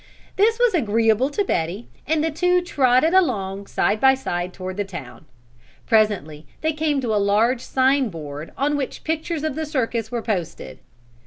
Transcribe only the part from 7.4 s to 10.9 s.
sign board on which pictures of the circus were posted.